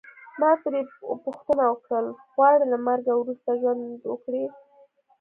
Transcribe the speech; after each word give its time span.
ما 0.39 0.51
ترې 0.63 0.81
پوښتنه 1.25 1.63
وکړل 1.67 2.05
غواړې 2.33 2.65
له 2.71 2.77
مرګه 2.87 3.13
وروسته 3.17 3.49
ژوند 3.61 3.83
وکړې. 4.11 4.45